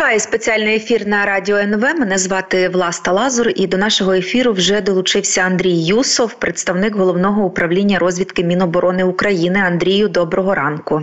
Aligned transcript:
Триває 0.00 0.20
спеціальний 0.20 0.76
ефір 0.76 1.06
на 1.06 1.26
радіо 1.26 1.56
НВ. 1.56 1.80
Мене 1.80 2.18
звати 2.18 2.68
Власта 2.68 3.12
Лазур, 3.12 3.48
і 3.56 3.66
до 3.66 3.76
нашого 3.76 4.12
ефіру 4.12 4.52
вже 4.52 4.80
долучився 4.80 5.40
Андрій 5.40 5.86
Юсов, 5.86 6.38
представник 6.38 6.94
головного 6.94 7.44
управління 7.44 7.98
розвідки 7.98 8.44
Міноборони 8.44 9.04
України. 9.04 9.60
Андрію, 9.60 10.08
доброго 10.08 10.54
ранку. 10.54 11.02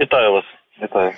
Вітаю 0.00 0.32
вас, 0.32 0.44
вітаю. 0.82 1.12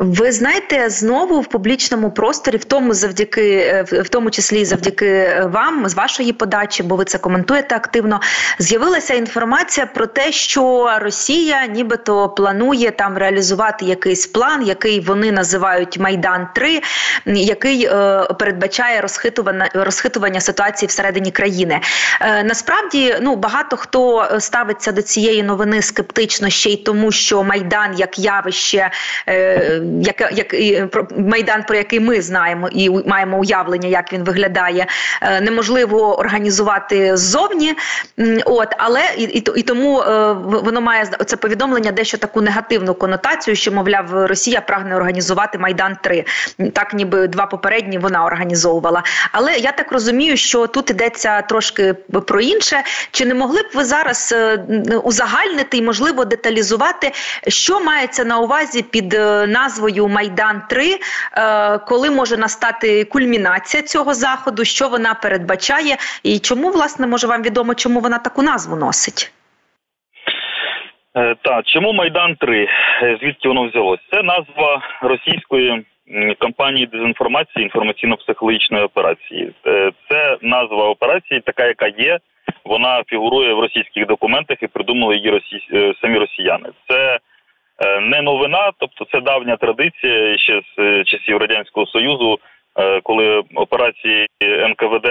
Ви 0.00 0.32
знаєте, 0.32 0.90
знову 0.90 1.40
в 1.40 1.46
публічному 1.46 2.10
просторі, 2.10 2.56
в 2.56 2.64
тому 2.64 2.94
завдяки, 2.94 3.56
е, 3.56 3.82
в 3.82 4.08
тому 4.08 4.30
числі 4.30 4.64
завдяки 4.64 5.06
е, 5.06 5.48
вам, 5.52 5.88
з 5.88 5.94
вашої 5.94 6.32
подачі, 6.32 6.82
бо 6.82 6.96
ви 6.96 7.04
це 7.04 7.18
коментуєте 7.18 7.76
активно. 7.76 8.20
З'явилася 8.58 9.14
інформація 9.14 9.86
про 9.86 10.06
те, 10.06 10.32
що 10.32 10.90
Росія, 11.00 11.66
нібито 11.66 12.28
планує 12.28 12.90
там 12.90 13.18
реалізувати 13.18 13.84
якийсь 13.84 14.26
план, 14.26 14.66
який 14.66 15.00
вони 15.00 15.32
називають 15.32 15.98
Майдан 15.98 16.48
3 16.54 16.80
який 17.26 17.86
е, 17.86 18.24
передбачає 18.38 19.00
розхитування 19.00 19.68
розхитування 19.74 20.40
ситуації 20.40 20.88
всередині 20.88 21.30
країни. 21.30 21.80
Е, 22.20 22.44
насправді, 22.44 23.16
ну 23.22 23.36
багато 23.36 23.76
хто 23.76 24.28
ставиться 24.38 24.92
до 24.92 25.02
цієї 25.02 25.42
новини 25.42 25.82
скептично 25.82 26.50
ще 26.50 26.70
й 26.70 26.76
тому, 26.76 27.12
що 27.12 27.42
майдан 27.42 27.94
як 27.98 28.18
явище. 28.18 28.90
Е, 29.28 29.82
як, 30.02 30.32
як 30.32 30.54
і 30.54 30.86
про 30.92 31.06
майдан, 31.16 31.62
про 31.62 31.76
який 31.76 32.00
ми 32.00 32.22
знаємо 32.22 32.68
і 32.72 32.90
маємо 32.90 33.38
уявлення, 33.38 33.88
як 33.88 34.12
він 34.12 34.24
виглядає, 34.24 34.86
е, 35.22 35.40
неможливо 35.40 36.18
організувати 36.18 37.16
ззовні. 37.16 37.74
От 38.44 38.68
але 38.78 39.02
і, 39.18 39.22
і, 39.22 39.44
і 39.56 39.62
тому 39.62 40.00
е, 40.00 40.32
воно 40.42 40.80
має 40.80 41.06
це 41.26 41.36
повідомлення 41.36 41.90
дещо 41.92 42.18
таку 42.18 42.40
негативну 42.40 42.94
конотацію, 42.94 43.56
що 43.56 43.72
мовляв 43.72 44.26
Росія 44.26 44.60
прагне 44.60 44.96
організувати 44.96 45.58
майдан 45.58 45.96
3 46.02 46.24
так 46.72 46.94
ніби 46.94 47.28
два 47.28 47.46
попередні 47.46 47.98
вона 47.98 48.24
організовувала. 48.24 49.02
Але 49.32 49.56
я 49.56 49.72
так 49.72 49.92
розумію, 49.92 50.36
що 50.36 50.66
тут 50.66 50.90
йдеться 50.90 51.42
трошки 51.42 51.94
про 52.26 52.40
інше. 52.40 52.82
Чи 53.10 53.26
не 53.26 53.34
могли 53.34 53.62
б 53.62 53.66
ви 53.74 53.84
зараз 53.84 54.34
е, 54.36 54.56
узагальнити 55.04 55.76
і 55.76 55.82
можливо 55.82 56.24
деталізувати, 56.24 57.12
що 57.48 57.80
мається 57.80 58.24
на 58.24 58.38
увазі 58.38 58.82
під 58.82 59.12
назвою 59.46 59.69
назвою 59.70 60.08
Майдан 60.08 60.62
3 60.68 60.84
е, 60.92 61.78
коли 61.78 62.10
може 62.10 62.36
настати 62.36 63.04
кульмінація 63.04 63.82
цього 63.82 64.14
заходу, 64.14 64.64
що 64.64 64.88
вона 64.88 65.14
передбачає, 65.14 65.96
і 66.22 66.38
чому 66.38 66.70
власне 66.70 67.06
може 67.06 67.26
вам 67.26 67.42
відомо, 67.42 67.74
чому 67.74 68.00
вона 68.00 68.18
таку 68.18 68.42
назву 68.42 68.76
носить? 68.76 69.32
Е, 71.16 71.34
так, 71.42 71.66
чому 71.66 71.92
Майдан 71.92 72.36
3 72.36 72.68
е, 73.02 73.18
Звідки 73.22 73.48
воно 73.48 73.68
взялось? 73.68 74.00
Це 74.10 74.22
назва 74.22 74.82
російської 75.02 75.86
кампанії 76.38 76.86
дезінформації 76.86 77.70
інформаційно-психологічної 77.70 78.84
операції. 78.84 79.52
Це 80.08 80.36
назва 80.42 80.88
операції, 80.88 81.40
така 81.40 81.66
яка 81.66 81.88
є. 81.88 82.18
Вона 82.64 83.02
фігурує 83.06 83.54
в 83.54 83.60
російських 83.60 84.06
документах 84.06 84.62
і 84.62 84.66
придумали 84.66 85.16
її 85.16 85.30
росі... 85.30 85.60
самі 86.02 86.18
росіяни. 86.18 86.68
Це 86.88 87.18
не 88.00 88.22
новина, 88.22 88.70
тобто 88.78 89.04
це 89.12 89.20
давня 89.20 89.56
традиція 89.56 90.38
ще 90.38 90.60
з 90.76 90.82
е, 90.82 91.04
часів 91.04 91.36
радянського 91.36 91.86
союзу, 91.86 92.38
е, 92.78 93.00
коли 93.00 93.42
операції 93.54 94.26
НКВД 94.42 95.08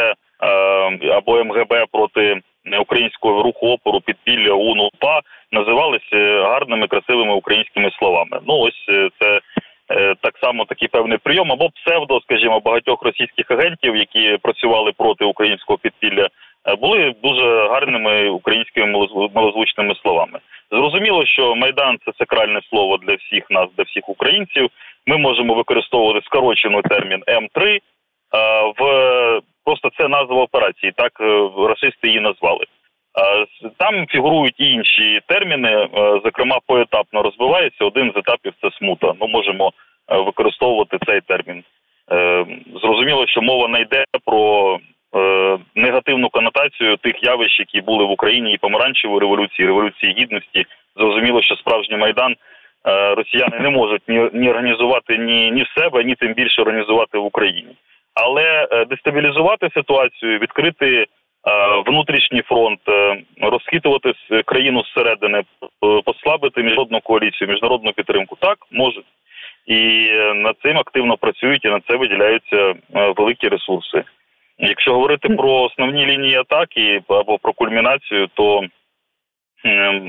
або 1.11 1.44
МГБ 1.44 1.86
проти 1.92 2.42
українського 2.81 3.44
руху 3.44 3.67
опору 3.67 4.02
підпілля 4.02 4.53
УНУПА 4.53 5.22
називалися 5.52 6.44
гарними 6.44 6.88
красивими 6.88 7.34
українськими 7.34 7.92
словами. 8.00 8.39
Ну 8.48 8.58
ось 8.58 9.11
це. 9.20 9.39
Так 10.22 10.38
само 10.42 10.66
такий 10.66 10.88
певний 10.88 11.17
прийом 11.17 11.52
або 11.52 11.70
псевдо, 11.70 12.22
скажімо, 12.22 12.59
багатьох 12.59 13.04
російських 13.04 13.52
агентів, 13.52 13.95
які 13.95 14.38
працювали 14.42 14.92
проти 14.98 15.26
українського 15.26 15.78
підпілля, 15.78 16.30
були 16.81 17.16
дуже 17.23 17.67
гарними 17.67 18.30
українськими 18.30 19.08
малозвучними 19.36 19.95
словами. 19.95 20.39
Зрозуміло, 20.72 21.26
що 21.26 21.56
майдан 21.56 21.98
це 22.06 22.12
сакральне 22.18 22.62
слово 22.70 22.98
для 22.98 23.16
всіх 23.16 23.50
нас, 23.50 23.68
для 23.78 23.84
всіх 23.84 24.10
українців. 24.10 24.70
Ми 25.08 25.18
можемо 25.18 25.54
використовувати 25.54 26.26
скорочений 26.26 26.82
термін 26.82 27.24
М3. 27.28 27.80
В 28.80 29.42
просто 29.66 29.90
це 29.98 30.08
назва 30.08 30.44
операції. 30.44 30.92
Так 30.96 31.12
е, 31.22 31.50
расисти 31.68 32.08
її 32.08 32.20
назвали. 32.20 32.66
Там 33.78 34.08
фігурують 34.08 34.60
і 34.60 34.72
інші 34.72 35.22
терміни, 35.28 35.70
е, 35.72 35.90
зокрема, 36.24 36.60
поетапно 36.68 37.22
розвивається. 37.22 37.86
Один 37.86 38.12
з 38.16 38.18
етапів 38.18 38.54
це 38.62 38.70
смута. 38.72 39.14
Ми 39.22 39.28
можемо 39.28 39.74
е, 40.12 40.18
використовувати 40.18 40.98
цей 41.08 41.22
термін. 41.22 41.64
Зрозуміло, 42.82 43.28
що 43.28 43.42
мова 43.42 43.68
не 43.68 43.82
йде 43.82 44.06
про 44.26 44.80
Е, 44.80 44.98
негативну 45.75 46.30
конотацію 46.30 46.97
тих 46.97 47.23
явищ, 47.23 47.59
які 47.59 47.81
були 47.81 48.05
в 48.05 48.11
Україні 48.11 48.53
і 48.53 48.58
помаранчевої 48.58 49.20
революції, 49.20 49.67
революції 49.67 50.15
гідності. 50.17 50.65
Зрозуміло, 50.95 51.42
що 51.42 51.55
справжній 51.55 51.97
майдан 51.97 52.36
е, 52.87 53.15
росіяни 53.15 53.59
не 53.59 53.70
можуть 53.70 54.02
ні 54.08 54.30
ні 54.33 54.49
організувати 54.49 55.17
ні 55.17 55.52
ні 55.52 55.64
в 55.64 55.81
себе, 55.81 56.03
ні 56.03 56.15
тим 56.15 56.33
більше 56.33 56.61
організувати 56.61 57.17
в 57.17 57.25
Україні. 57.25 57.75
Але 58.14 58.67
е, 58.71 58.86
дестабілізувати 58.86 59.70
ситуацію, 59.73 60.39
відкрити 60.39 61.05
внутрішній 61.86 62.41
фронт, 62.41 62.80
розхитувати 63.41 64.14
країну 64.45 64.83
зсередини, 64.83 65.43
послабити 66.05 66.64
міжнародну 66.64 67.02
коаліцію, 67.02 67.47
міжнародну 67.47 67.93
підтримку 67.93 68.37
так 68.39 68.58
можуть. 68.71 69.05
І 69.65 70.09
над 70.36 70.55
цим 70.64 70.77
активно 70.77 71.17
працюють 71.17 71.65
і 71.65 71.70
на 71.70 71.80
це 71.87 71.95
виділяються 71.95 72.73
великі 73.17 73.47
ресурси. 73.47 74.03
Якщо 74.59 74.93
говорити 74.93 75.30
про 75.30 75.61
основні 75.61 76.05
лінії 76.05 76.36
атаки 76.36 77.02
або 77.08 77.37
про 77.37 77.53
кульмінацію, 77.53 78.27
то 78.33 78.61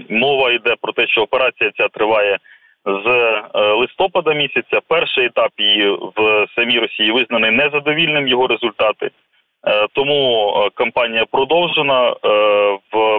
мова 0.08 0.52
йде 0.52 0.76
про 0.80 0.92
те, 0.92 1.06
що 1.06 1.22
операція 1.22 1.70
ця 1.76 1.88
триває 1.88 2.38
з 2.84 3.06
е, 3.06 3.72
листопада 3.72 4.34
місяця. 4.34 4.80
Перший 4.88 5.26
етап 5.26 5.50
її 5.58 5.90
в 6.16 6.46
самій 6.54 6.78
Росії 6.78 7.12
визнаний 7.12 7.50
незадовільним 7.50 8.28
його 8.28 8.46
результати. 8.46 9.10
Е, 9.66 9.86
тому 9.92 10.52
е, 10.56 10.70
кампанія 10.74 11.24
продовжена. 11.30 12.16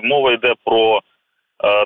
Мова 0.03 0.31
йде 0.31 0.53
про 0.65 1.01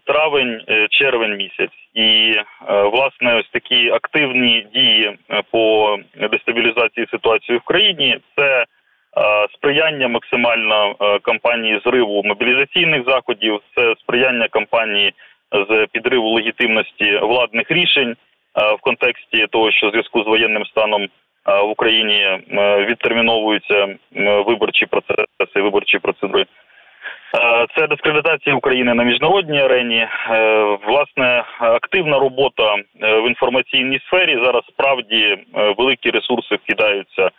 травень, 0.05 0.61
червень 0.89 1.35
місяць, 1.35 1.77
і 1.93 2.33
власне 2.67 3.35
ось 3.35 3.49
такі 3.49 3.89
активні 3.89 4.67
дії 4.73 5.17
по 5.51 5.97
дестабілізації 6.31 7.07
ситуації 7.11 7.57
в 7.57 7.61
країні 7.61 8.19
це 8.35 8.65
сприяння 9.53 10.07
максимально 10.07 10.95
е, 11.01 11.19
кампанії 11.19 11.81
зриву 11.85 12.23
мобілізаційних 12.23 13.03
заходів, 13.07 13.59
це 13.75 13.95
сприяння 13.99 14.47
кампанії 14.47 15.13
з 15.69 15.87
підриву 15.91 16.29
легітимності 16.29 17.17
владних 17.17 17.71
рішень 17.71 18.11
е, 18.11 18.73
в 18.73 18.77
контексті 18.81 19.47
того, 19.51 19.71
що 19.71 19.87
в 19.87 19.91
зв'язку 19.91 20.23
з 20.23 20.27
воєнним 20.27 20.65
станом 20.65 21.07
в 21.45 21.69
Україні 21.69 22.39
відтерміновуються 22.89 23.95
виборчі 24.45 24.85
процеси, 24.85 25.61
виборчі 25.61 25.99
процедури. 25.99 26.45
Це 27.77 27.87
дискредитація 27.87 28.55
України 28.55 28.93
на 28.93 29.03
міжнародній 29.03 29.61
арені. 29.61 30.07
Власне, 30.87 31.43
активна 31.59 32.19
робота 32.19 32.75
в 33.01 33.27
інформаційній 33.27 33.99
сфері 34.07 34.39
зараз 34.43 34.63
справді 34.73 35.37
великі 35.77 36.09
ресурси 36.09 36.55
вкидаються 36.55 37.21
Е, 37.23 37.31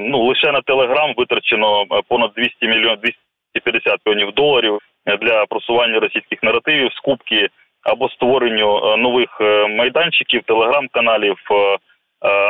ну 0.00 0.22
лише 0.22 0.52
на 0.52 0.60
Телеграм 0.60 1.14
витрачено 1.16 1.82
е, 1.82 2.02
понад 2.08 2.30
200 2.36 2.68
мільйонів 2.68 3.00
250 3.00 4.00
мільйонів 4.06 4.34
доларів 4.34 4.78
е, 5.06 5.16
для 5.16 5.46
просування 5.46 6.00
російських 6.00 6.42
наративів, 6.42 6.92
скупки 6.92 7.48
або 7.82 8.08
створенню 8.08 8.96
нових 8.96 9.40
майданчиків, 9.70 10.42
телеграм-каналів. 10.42 11.36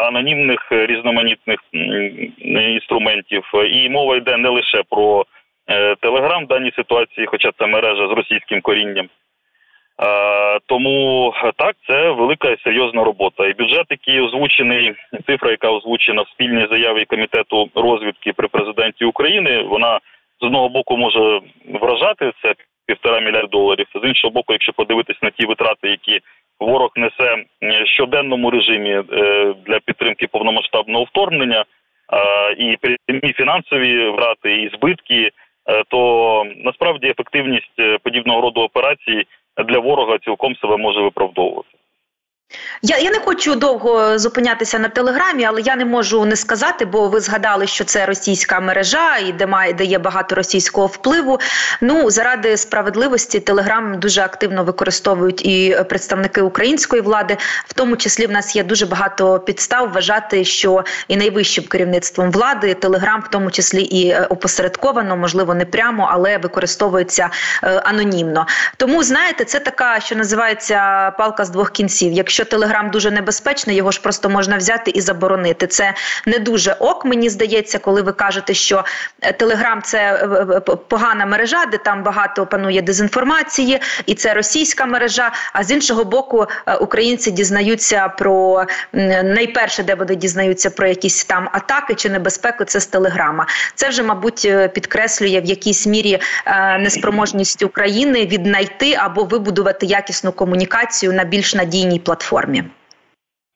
Анонімних 0.07 0.69
різноманітних 0.71 1.59
інструментів, 2.43 3.45
і 3.73 3.89
мова 3.89 4.17
йде 4.17 4.37
не 4.37 4.49
лише 4.49 4.83
про 4.91 5.25
телеграм 6.01 6.45
в 6.45 6.49
даній 6.49 6.73
ситуації, 6.77 7.27
хоча 7.27 7.51
це 7.59 7.67
мережа 7.67 8.09
з 8.09 8.11
російським 8.11 8.61
корінням, 8.61 9.09
тому 10.67 11.33
так, 11.57 11.77
це 11.89 12.11
велика 12.11 12.57
серйозна 12.65 13.05
робота. 13.05 13.47
І 13.47 13.53
бюджет, 13.53 13.87
який 13.91 14.21
озвучений, 14.21 14.95
цифра, 15.27 15.51
яка 15.51 15.71
озвучена 15.71 16.23
в 16.23 16.29
спільній 16.29 16.67
заяві 16.71 17.05
комітету 17.05 17.71
розвідки 17.75 18.33
при 18.33 18.49
президенті 18.49 19.05
України, 19.05 19.63
вона 19.63 20.01
з 20.41 20.45
одного 20.45 20.69
боку 20.69 20.97
може 20.97 21.41
вражати 21.81 22.33
це 22.43 22.55
півтора 22.87 23.21
мільярда 23.21 23.49
доларів. 23.49 23.87
З 24.03 24.09
іншого 24.09 24.31
боку, 24.31 24.53
якщо 24.53 24.73
подивитись 24.73 25.23
на 25.23 25.31
ті 25.31 25.47
витрати, 25.47 25.89
які 25.89 26.21
ворог 26.61 26.91
несе 26.97 27.45
в 27.63 27.87
щоденному 27.87 28.51
режимі 28.51 28.91
е, 28.91 29.03
для 29.67 29.81
підтримки 29.81 30.27
повномасштабного 30.27 31.05
вторгнення, 31.05 31.65
і 32.59 32.77
прямі 32.77 33.33
фінансові 33.33 34.11
втрати, 34.11 34.63
і 34.63 34.71
збитки, 34.77 35.31
е, 35.69 35.83
то 35.89 36.43
насправді 36.57 37.07
ефективність 37.07 37.79
е, 37.79 37.99
подібного 37.99 38.41
роду 38.41 38.61
операцій 38.61 39.25
для 39.63 39.79
ворога 39.79 40.19
цілком 40.19 40.57
себе 40.57 40.77
може 40.77 41.01
виправдовувати. 41.01 41.69
Я 42.83 42.99
я 42.99 43.11
не 43.11 43.19
хочу 43.19 43.55
довго 43.55 44.19
зупинятися 44.19 44.79
на 44.79 44.89
телеграмі, 44.89 45.45
але 45.45 45.61
я 45.61 45.77
не 45.77 45.85
можу 45.85 46.25
не 46.25 46.37
сказати, 46.37 46.85
бо 46.85 47.09
ви 47.09 47.21
згадали, 47.21 47.67
що 47.67 47.85
це 47.85 48.07
російська 48.07 48.61
мережа 48.61 49.17
і 49.17 49.33
де 49.33 49.47
має 49.47 49.73
де 49.73 49.85
є 49.85 49.99
багато 49.99 50.35
російського 50.35 50.87
впливу. 50.87 51.41
Ну 51.81 52.11
заради 52.11 52.57
справедливості 52.57 53.41
телеграм 53.41 54.01
дуже 54.01 54.21
активно 54.21 54.65
використовують 54.65 55.47
і 55.47 55.77
представники 55.89 56.43
української 56.43 57.03
влади, 57.03 57.37
в 57.67 57.73
тому 57.73 57.97
числі 57.97 58.27
в 58.27 58.31
нас 58.31 58.57
є 58.57 58.65
дуже 58.65 58.87
багато 58.87 59.41
підстав 59.41 59.93
вважати, 59.93 60.45
що 60.45 60.85
і 61.09 61.17
найвищим 61.17 61.65
керівництвом 61.65 62.31
влади 62.31 62.75
телеграм, 62.75 63.21
в 63.27 63.29
тому 63.31 63.51
числі 63.51 63.83
і 63.83 64.09
е, 64.09 64.27
опосередковано, 64.31 65.17
можливо, 65.17 65.55
не 65.55 65.65
прямо, 65.65 66.09
але 66.13 66.39
використовується 66.39 67.31
е, 67.63 67.83
анонімно. 67.85 68.47
Тому 68.77 69.03
знаєте, 69.03 69.45
це 69.45 69.61
така, 69.61 70.01
що 70.01 70.17
називається 70.17 71.11
палка 71.11 71.45
з 71.45 71.51
двох 71.51 71.71
кінців. 71.71 72.13
Якщо 72.13 72.40
що 72.41 72.45
Телеграм 72.45 72.91
дуже 72.91 73.11
небезпечний, 73.11 73.77
його 73.77 73.91
ж 73.91 74.01
просто 74.01 74.29
можна 74.29 74.57
взяти 74.57 74.91
і 74.91 75.01
заборонити. 75.01 75.67
Це 75.67 75.95
не 76.27 76.39
дуже 76.39 76.73
ок, 76.73 77.05
мені 77.05 77.31
здається, 77.31 77.79
коли 77.79 78.03
ви 78.03 78.13
кажете, 78.13 78.55
що 78.55 78.85
е, 79.21 79.33
Телеграм 79.33 79.83
це 79.83 79.99
е, 79.99 80.27
е, 80.57 80.61
погана 80.61 81.27
мережа, 81.27 81.67
де 81.67 81.79
там 81.79 82.03
багато 82.03 82.47
панує 82.47 82.83
дезінформації, 82.83 83.81
і 84.07 84.15
це 84.15 84.35
російська 84.35 84.87
мережа. 84.87 85.33
А 85.53 85.65
з 85.65 85.71
іншого 85.71 86.05
боку, 86.05 86.47
українці 86.81 87.31
дізнаються 87.31 88.09
про 88.09 88.65
найперше, 89.25 89.83
де 89.83 89.95
вони 89.95 90.17
дізнаються 90.17 90.71
про 90.71 90.87
якісь 90.89 91.25
там 91.25 91.49
атаки 91.53 91.95
чи 91.95 92.11
небезпеку. 92.11 92.65
Це 92.65 92.81
з 92.81 92.87
Телеграма. 92.87 93.47
Це 93.75 93.89
вже, 93.89 94.03
мабуть, 94.03 94.53
підкреслює 94.75 95.41
в 95.41 95.45
якійсь 95.45 95.87
мірі 95.87 96.21
неспроможність 96.79 97.63
України 97.63 98.27
віднайти 98.27 98.95
або 98.95 99.25
вибудувати 99.25 99.87
якісну 99.87 100.33
комунікацію 100.33 101.13
на 101.13 101.25
більш 101.25 101.55
надійній 101.55 101.99
платформі 101.99 102.30
формі? 102.31 102.63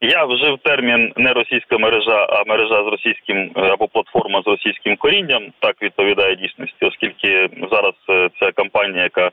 Я 0.00 0.25
вжив 0.25 0.59
термін 0.59 1.12
не 1.17 1.32
російська 1.32 1.79
мережа, 1.79 2.26
а 2.31 2.44
мережа 2.47 2.85
з 2.85 2.87
російським 2.87 3.53
е, 3.56 3.61
або 3.61 3.88
платформа 3.88 4.43
з 4.43 4.47
російським 4.47 4.97
корінням. 4.97 5.43
Так 5.59 5.82
відповідає 5.82 6.37
дійсності, 6.37 6.85
оскільки 6.85 7.49
зараз 7.71 7.94
е, 8.11 8.31
ця 8.41 8.53
компанія, 8.53 9.03
яка 9.03 9.31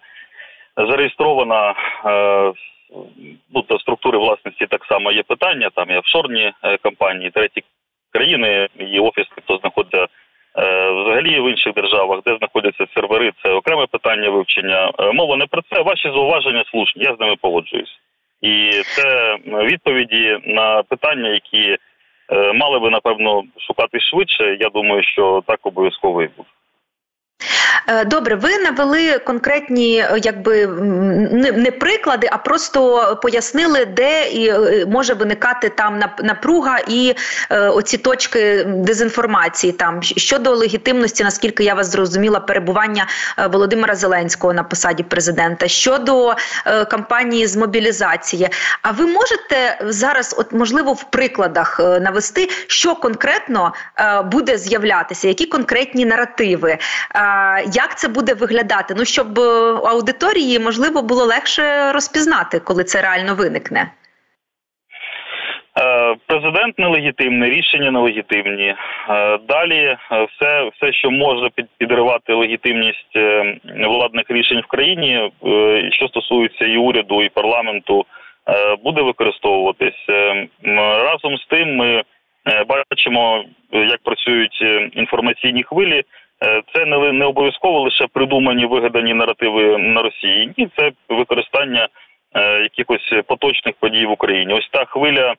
зареєстрована 0.77 1.69
е, 1.69 2.53
ну, 3.53 3.61
до 3.69 3.79
структури 3.79 4.17
власності, 4.17 4.65
так 4.65 4.85
само 4.85 5.11
є 5.11 5.23
питання. 5.23 5.69
Там 5.75 5.89
є 5.89 5.99
офшорні 5.99 6.53
компанії, 6.81 7.31
треті 7.31 7.63
країни, 8.13 8.67
її 8.79 8.99
офіс, 8.99 9.25
хто 9.38 9.57
знаходиться 9.57 10.07
взагалі 11.01 11.39
в 11.39 11.49
інших 11.49 11.73
державах, 11.73 12.21
де 12.25 12.38
знаходяться 12.38 12.85
сервери. 12.95 13.31
Це 13.43 13.49
окреме 13.49 13.85
питання 13.85 14.29
вивчення. 14.29 14.91
Мова 15.13 15.38
не 15.38 15.45
про 15.45 15.61
це. 15.69 15.81
Ваші 15.81 16.07
зауваження 16.07 16.63
слушні. 16.71 17.03
Я 17.03 17.15
з 17.15 17.19
ними 17.19 17.35
погоджуюсь. 17.41 17.99
І 18.41 18.71
це 18.83 19.38
відповіді 19.45 20.38
на 20.45 20.83
питання, 20.83 21.29
які 21.29 21.77
е, 22.31 22.53
мали 22.53 22.79
би 22.79 22.89
напевно 22.89 23.43
шукати 23.67 23.99
швидше. 23.99 24.57
Я 24.59 24.69
думаю, 24.69 25.03
що 25.03 25.43
так 25.47 25.59
обов'язково 25.63 26.23
і 26.23 26.27
буде. 26.27 26.49
Е, 27.91 28.05
добре, 28.05 28.35
ви 28.35 28.57
навели 28.57 29.19
конкретні, 29.19 29.97
е, 29.97 30.19
якби 30.23 30.67
не 31.57 31.71
приклади, 31.71 32.29
а 32.31 32.38
просто 32.38 33.19
пояснили, 33.21 33.85
де 33.85 34.29
і 34.29 34.47
е, 34.47 34.85
може 34.85 35.13
виникати 35.13 35.69
там 35.69 36.03
напруга 36.23 36.79
і 36.88 37.15
оці 37.49 37.97
точки 37.97 38.63
дезінформації. 38.63 39.73
Там 39.73 40.03
щодо 40.03 40.55
легітимності, 40.55 41.23
наскільки 41.23 41.63
я 41.63 41.73
вас 41.73 41.91
зрозуміла, 41.91 42.39
перебування 42.39 43.07
Володимира 43.49 43.95
Зеленського 43.95 44.53
на 44.53 44.63
посаді 44.63 45.03
президента 45.03 45.67
щодо 45.67 46.35
кампанії 46.89 47.47
з 47.47 47.57
мобілізації. 47.57 48.49
А 48.81 48.91
ви 48.91 49.05
можете 49.07 49.77
зараз, 49.81 50.35
от 50.38 50.53
можливо, 50.53 50.93
в 50.93 51.03
прикладах 51.03 51.79
навести, 51.79 52.49
що 52.67 52.95
конкретно 52.95 53.73
буде 54.25 54.57
з'являтися, 54.57 55.27
які 55.27 55.45
конкретні 55.45 56.05
наративи? 56.05 56.77
Як 57.81 57.97
це 57.97 58.07
буде 58.07 58.33
виглядати? 58.33 58.93
Ну 58.97 59.05
щоб 59.05 59.39
е, 59.39 59.41
аудиторії 59.93 60.59
можливо 60.59 61.01
було 61.01 61.23
легше 61.25 61.91
розпізнати, 61.91 62.59
коли 62.59 62.83
це 62.83 63.01
реально 63.01 63.35
виникне. 63.35 63.91
Е, 65.79 66.15
президент 66.27 66.79
нелегітимний, 66.79 67.49
рішення 67.51 67.91
нелегітимні. 67.91 68.75
Е, 69.09 69.37
далі 69.47 69.97
все, 70.09 70.69
все, 70.73 70.93
що 70.93 71.11
може 71.11 71.49
підривати 71.77 72.33
легітимність 72.33 73.15
владних 73.87 74.25
рішень 74.29 74.61
в 74.61 74.67
країні, 74.67 75.31
що 75.91 76.07
стосується 76.07 76.65
і 76.65 76.77
уряду, 76.77 77.23
і 77.23 77.29
парламенту, 77.29 78.05
буде 78.83 79.01
використовуватись 79.01 80.05
разом 81.07 81.37
з 81.37 81.45
тим. 81.45 81.75
Ми 81.75 82.03
бачимо, 82.67 83.43
як 83.71 83.99
працюють 84.03 84.61
інформаційні 84.93 85.63
хвилі. 85.63 86.03
Е, 86.43 86.61
це 86.73 86.85
не 86.85 87.11
не 87.11 87.25
обов'язково 87.25 87.79
лише 87.79 88.07
придумані 88.07 88.65
вигадані 88.65 89.13
наративи 89.13 89.77
на 89.77 90.01
Росії. 90.01 90.53
Ні, 90.57 90.69
це 90.77 90.91
використання 91.09 91.88
е, 92.35 92.61
якихось 92.61 93.13
поточних 93.27 93.75
подій 93.79 94.05
в 94.05 94.11
Україні. 94.11 94.53
Ось 94.53 94.69
та 94.71 94.85
хвиля 94.85 95.35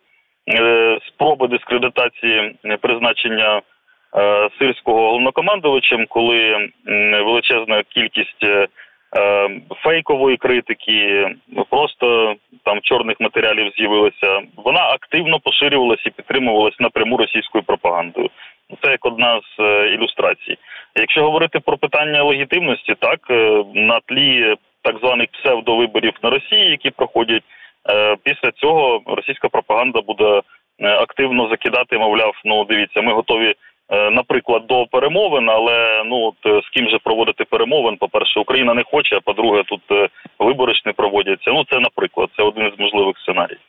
е, 0.54 0.99
спроби 1.08 1.49
дискредитації 1.49 2.56
призначення 2.81 3.62
сирського 4.58 5.06
головнокомандувачем, 5.06 6.06
коли 6.08 6.69
величезна 7.25 7.82
кількість 7.82 8.46
фейкової 9.84 10.37
критики, 10.37 11.31
просто 11.70 12.34
там 12.64 12.81
чорних 12.82 13.20
матеріалів 13.20 13.72
з'явилася. 13.76 14.40
Вона 14.56 14.81
активно 14.81 15.40
поширювалася 15.40 16.02
і 16.06 16.10
підтримувалася 16.10 16.76
напряму 16.81 17.16
російською 17.16 17.64
пропагандою. 17.64 18.31
Це 18.82 18.90
як 18.90 19.06
одна 19.06 19.40
з 19.40 19.62
ілюстрацій. 19.94 20.56
Якщо 20.96 21.22
говорити 21.22 21.60
про 21.60 21.78
питання 21.78 22.22
легітимності, 22.22 22.94
так 22.98 23.20
е, 23.30 23.64
на 23.74 24.00
тлі 24.00 24.56
так 24.82 24.98
званих 24.98 25.28
псевдовиборів 25.32 26.12
на 26.22 26.30
Росії, 26.30 26.70
які 26.70 26.90
проходять, 26.90 27.42
е, 27.90 28.16
після 28.24 28.50
цього 28.50 29.02
російська 29.06 29.48
пропаганда 29.48 30.00
буде 30.00 30.42
активно 30.80 31.48
закидати, 31.48 31.98
мовляв, 31.98 32.32
ну 32.44 32.64
дивіться, 32.64 33.02
ми 33.02 33.12
готові. 33.12 33.54
Наприклад, 34.12 34.66
до 34.66 34.86
перемовин, 34.86 35.50
але 35.50 36.02
ну 36.06 36.16
от 36.16 36.64
з 36.64 36.68
ким 36.68 36.88
же 36.88 36.98
проводити 36.98 37.44
перемовин? 37.44 37.96
По 37.96 38.08
перше, 38.08 38.40
Україна 38.40 38.74
не 38.74 38.82
хоче. 38.82 39.16
А 39.16 39.20
по-друге, 39.20 39.62
тут 39.62 40.10
вибори 40.38 40.74
ж 40.74 40.82
не 40.86 40.92
проводяться. 40.92 41.50
Ну 41.50 41.64
це 41.70 41.80
наприклад, 41.80 42.28
це 42.36 42.42
один 42.42 42.72
з 42.76 42.80
можливих 42.80 43.18
сценаріїв. 43.18 43.60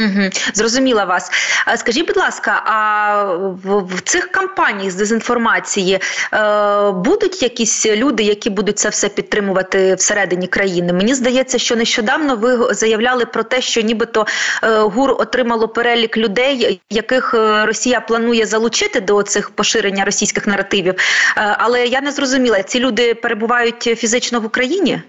Угу, 0.00 0.30
Зрозуміла 0.54 1.04
вас. 1.04 1.30
Скажіть, 1.76 2.06
будь 2.06 2.16
ласка, 2.16 2.62
а 2.66 3.24
в, 3.64 3.96
в 3.96 4.00
цих 4.00 4.28
кампаніях 4.30 4.92
з 4.92 4.94
дезінформації 4.94 5.98
е, 6.32 6.90
будуть 6.90 7.42
якісь 7.42 7.86
люди, 7.86 8.22
які 8.22 8.50
будуть 8.50 8.78
це 8.78 8.88
все 8.88 9.08
підтримувати 9.08 9.94
всередині 9.94 10.46
країни? 10.46 10.92
Мені 10.92 11.14
здається, 11.14 11.58
що 11.58 11.76
нещодавно 11.76 12.36
ви 12.36 12.74
заявляли 12.74 13.26
про 13.26 13.42
те, 13.42 13.62
що 13.62 13.80
нібито 13.80 14.26
е, 14.62 14.78
ГУР 14.78 15.10
отримало 15.10 15.68
перелік 15.68 16.16
людей, 16.16 16.80
яких 16.90 17.34
е, 17.34 17.66
Росія 17.66 18.00
планує 18.00 18.46
залучити 18.46 19.00
до 19.00 19.22
цих 19.22 19.50
поширення 19.50 20.04
російських 20.04 20.46
наративів. 20.46 20.94
Е, 20.94 21.56
але 21.58 21.86
я 21.86 22.00
не 22.00 22.12
зрозуміла, 22.12 22.62
ці 22.62 22.80
люди 22.80 23.14
перебувають 23.14 23.82
фізично 23.82 24.40
в 24.40 24.44
Україні. 24.44 25.02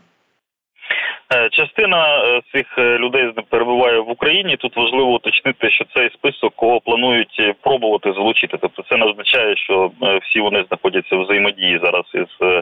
Е, 1.36 1.50
частина 1.50 2.24
е, 2.24 2.42
цих 2.54 2.77
е, 2.77 2.98
людей 2.98 3.32
перебуває 3.50 4.00
в 4.00 4.10
Україні. 4.10 4.58
Тут 4.58 4.77
важливо 4.77 5.13
уточнити, 5.13 5.72
що 5.72 5.86
цей 5.96 6.10
список 6.10 6.54
кого 6.56 6.82
планують 6.82 7.56
пробувати 7.62 8.13
залучити. 8.13 8.58
Тобто, 8.62 8.84
це 8.89 8.98
не 8.98 9.06
означає, 9.06 9.56
що 9.56 9.92
всі 10.22 10.39
вони 10.39 10.65
знаходяться 10.68 11.15
в 11.15 11.22
взаємодії 11.22 11.80
зараз 11.84 12.04
із 12.13 12.62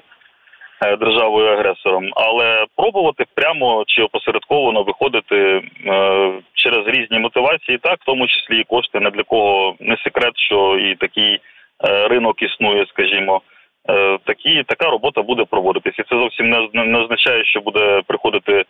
державою 1.00 1.48
агресором, 1.48 2.10
але 2.16 2.66
пробувати 2.76 3.26
прямо 3.36 3.84
чи 3.88 4.02
опосередковано 4.02 4.84
виходити 4.84 5.62
через 6.54 6.88
різні 6.88 7.20
мотивації, 7.20 7.78
так 7.78 8.00
в 8.02 8.06
тому 8.06 8.28
числі 8.28 8.60
і 8.60 8.64
кошти. 8.64 9.00
Не 9.00 9.10
для 9.10 9.24
кого 9.24 9.76
не 9.80 9.98
секрет, 9.98 10.34
що 10.36 10.78
і 10.80 10.96
такий 10.96 11.40
ринок 12.10 12.42
існує, 12.42 12.86
скажімо. 12.86 13.42
Е, 13.90 14.18
такі 14.24 14.64
така 14.64 14.90
робота 14.90 15.22
буде 15.22 15.46
проводитися. 15.46 16.02
І 16.02 16.06
це 16.10 16.16
зовсім 16.16 16.50
не, 16.50 16.84
не 16.86 17.00
означає, 17.00 17.46
що 17.46 17.62
буде 17.62 18.02
приходити 18.08 18.66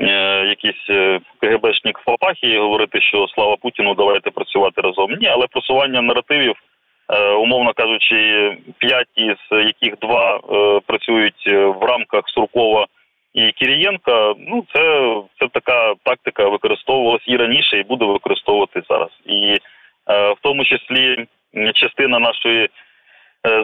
е, 0.00 0.08
якийсь 0.46 0.90
е, 0.90 1.20
КГБшник 1.40 1.98
в 1.98 2.04
Папахі 2.04 2.46
і 2.46 2.58
говорити, 2.58 3.00
що 3.00 3.26
слава 3.28 3.56
Путіну, 3.56 3.94
давайте 3.94 4.30
працювати 4.30 4.80
разом. 4.80 5.12
Ні, 5.20 5.26
але 5.26 5.46
просування 5.46 6.02
наративів, 6.02 6.54
умовно 7.40 7.72
кажучи, 7.72 8.50
п'ять 8.78 9.08
із 9.16 9.36
яких 9.50 9.98
два 9.98 10.36
е, 10.36 10.80
працюють 10.86 11.46
в 11.46 11.84
рамках 11.84 12.22
Суркова. 12.26 12.86
І 13.34 13.52
Кірієнка, 13.52 14.34
ну 14.38 14.64
це 14.74 15.14
це 15.38 15.48
така 15.52 15.94
тактика 16.02 16.48
використовувалась 16.48 17.24
і 17.26 17.36
раніше, 17.36 17.78
і 17.78 17.82
буде 17.82 18.04
використовувати 18.04 18.82
зараз. 18.90 19.10
І 19.26 19.58
е, 20.10 20.32
в 20.32 20.36
тому 20.40 20.64
числі 20.64 21.26
частина 21.74 22.18
нашої 22.18 22.68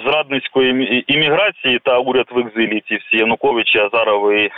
зрадницької 0.05 1.05
імміграції 1.09 1.81
та 1.85 1.99
уряд 1.99 2.27
в 2.31 2.39
екзилі, 2.39 2.83
ці 2.89 2.97
всі 2.97 3.17
Януковичі, 3.17 3.79
Азарови 3.79 4.51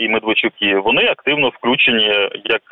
і 0.00 0.08
Медведчуки, 0.08 0.76
вони 0.76 1.06
активно 1.06 1.48
включені 1.48 2.28
як 2.44 2.62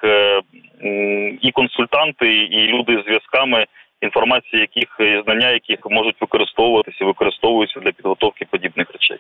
і 1.40 1.50
консультанти, 1.50 2.37
і 2.37 2.67
люди 2.67 3.02
з 3.02 3.05
зв'язками 3.05 3.67
інформації, 4.00 4.61
яких 4.61 5.23
знання 5.25 5.50
яких 5.50 5.79
можуть 5.90 6.21
використовуватися, 6.21 7.05
використовуються 7.05 7.81
для 7.81 7.93
підготовки 7.93 8.47
подібних 8.50 8.90
речей. 8.90 9.19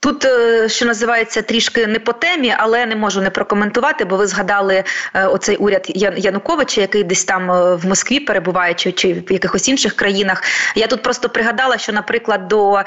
Тут, 0.00 0.24
е, 0.24 0.68
що 0.68 0.86
називається, 0.86 1.42
трішки 1.42 1.86
не 1.86 1.98
по 1.98 2.12
темі, 2.12 2.54
але 2.58 2.86
не 2.86 2.96
можу 2.96 3.20
не 3.20 3.30
прокоментувати, 3.30 4.04
бо 4.04 4.16
ви 4.16 4.26
згадали 4.26 4.84
е, 5.14 5.26
оцей 5.26 5.56
уряд 5.56 5.86
Януковича, 6.16 6.80
який 6.80 7.04
десь 7.04 7.24
там 7.24 7.50
е, 7.50 7.74
в 7.74 7.86
Москві 7.86 8.20
перебуває, 8.20 8.74
чи, 8.74 8.92
чи 8.92 9.12
в 9.12 9.32
якихось 9.32 9.68
інших 9.68 9.96
країнах. 9.96 10.42
Я 10.74 10.86
тут 10.86 11.02
просто 11.02 11.28
пригадала, 11.28 11.78
що, 11.78 11.92
наприклад, 11.92 12.48
до 12.48 12.82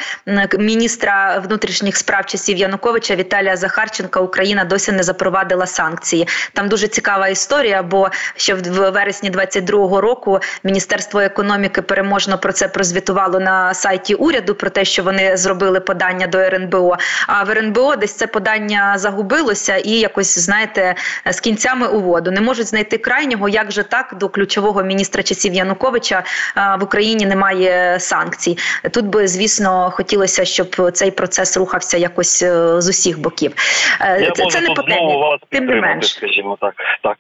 міністра 0.60 1.40
внутрішніх 1.40 1.98
справ 1.98 2.25
часів 2.25 2.58
Януковича 2.58 3.16
Віталія 3.16 3.58
Захарченка 3.58 4.20
Україна 4.20 4.63
досі 4.63 4.92
не 4.92 5.04
запровадила 5.04 5.66
санкції. 5.66 6.28
Там 6.54 6.70
дуже 6.70 6.88
цікава 6.88 7.28
історія, 7.28 7.84
бо 7.84 8.10
ще 8.36 8.54
в 8.54 8.92
вересні 8.92 9.32
22-го 9.32 10.01
року 10.01 10.40
Міністерство 10.63 11.20
економіки 11.20 11.82
переможно 11.82 12.38
про 12.38 12.51
це 12.51 12.68
прозвітувало 12.68 13.40
на 13.40 13.74
сайті 13.74 14.16
уряду 14.16 14.56
про 14.56 14.70
те, 14.70 14.86
що 14.86 15.04
вони 15.04 15.38
зробили 15.38 15.80
подання 15.80 16.28
до 16.28 16.38
РНБО. 16.62 16.98
А 17.27 17.44
в 17.44 17.50
РНБО 17.50 17.96
десь 17.96 18.13
це 18.13 18.27
подання 18.27 18.98
загубилося 18.98 19.77
і 19.77 19.89
якось 19.89 20.39
знаєте 20.39 20.96
з 21.25 21.39
кінцями 21.39 21.88
у 21.88 22.00
воду 22.00 22.32
не 22.32 22.41
можуть 22.41 22.68
знайти 22.68 22.98
крайнього, 22.98 23.50
як 23.50 23.72
же 23.72 23.84
так 23.84 24.15
до 24.20 24.30
ключового 24.30 24.84
міністра 24.84 25.24
часів 25.24 25.53
Януковича 25.53 26.24
в 26.56 26.84
Україні 26.84 27.25
немає 27.25 28.00
санкцій. 28.00 28.58
Тут 28.94 29.06
би 29.06 29.27
звісно 29.27 29.91
хотілося, 29.91 30.46
щоб 30.46 30.91
цей 30.91 31.12
процес 31.12 31.58
рухався 31.58 31.98
якось 31.98 32.44
е, 32.44 32.82
з 32.82 32.89
усіх 32.89 33.20
боків. 33.20 33.53
Е, 34.01 34.22
Я 34.22 34.32
це, 34.32 34.62
не 34.62 34.68
по 34.68 34.84
темі, 34.84 35.38
тим 35.50 35.65
не 35.65 35.75
менш. 35.75 36.13
Скажімо 36.13 36.58
так, 36.62 36.74
так. 37.03 37.18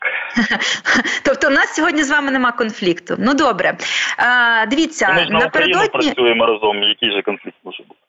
Тобто, 1.25 1.47
у 1.47 1.51
нас 1.51 1.75
сьогодні 1.75 2.03
з 2.03 2.11
вами 2.11 2.31
нема 2.31 2.51
конфлікту. 2.51 3.15
Ну 3.19 3.33
добре, 3.33 3.77
дивіться 4.67 5.13
Ми 5.13 5.23
ж 5.23 5.29
на 5.29 5.39
напередодні... 5.39 5.87
Україну 5.87 6.13
працюємо 6.13 6.45
разом. 6.45 6.83
Який 6.83 7.11
же 7.11 7.21
конфлікт 7.21 7.57
може 7.63 7.83
бути? 7.83 8.00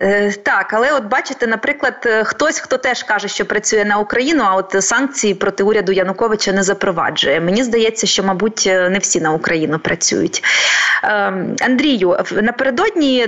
Е, 0.00 0.32
так, 0.32 0.72
але 0.72 0.92
от 0.92 1.04
бачите, 1.04 1.46
наприклад, 1.46 1.94
е, 2.06 2.24
хтось, 2.24 2.58
хто 2.58 2.78
теж 2.78 3.02
каже, 3.02 3.28
що 3.28 3.46
працює 3.46 3.84
на 3.84 3.98
Україну, 3.98 4.44
а 4.46 4.54
от 4.54 4.84
санкції 4.84 5.34
проти 5.34 5.62
уряду 5.62 5.92
Януковича 5.92 6.52
не 6.52 6.62
запроваджує. 6.62 7.40
Мені 7.40 7.64
здається, 7.64 8.06
що, 8.06 8.22
мабуть, 8.22 8.64
е, 8.66 8.88
не 8.90 8.98
всі 8.98 9.20
на 9.20 9.32
Україну 9.32 9.78
працюють. 9.78 10.42
Ем, 11.02 11.56
Андрію, 11.60 12.16
напередодні 12.32 13.26